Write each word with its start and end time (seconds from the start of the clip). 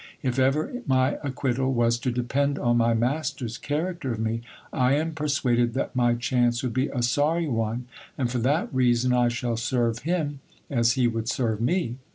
If 0.23 0.39
ever 0.39 0.81
my 0.87 1.19
acquittal 1.23 1.71
was 1.71 1.99
to 1.99 2.11
depend 2.11 2.57
on 2.57 2.77
my 2.77 2.95
master's 2.95 3.59
character 3.59 4.11
of 4.13 4.17
me, 4.19 4.41
I 4.73 4.95
am 4.95 5.13
persuaded 5.13 5.75
that 5.75 5.95
my 5.95 6.15
chance 6.15 6.63
would 6.63 6.73
be 6.73 6.87
a 6.87 7.03
sorry 7.03 7.47
one; 7.47 7.85
and 8.17 8.27
for 8.31 8.39
that 8.39 8.73
reason, 8.73 9.13
I 9.13 9.27
shall 9.27 9.57
serve 9.57 9.99
him 9.99 10.39
as 10.71 10.93
he 10.93 11.07
would 11.07 11.29
serve 11.29 11.61
me. 11.61 11.97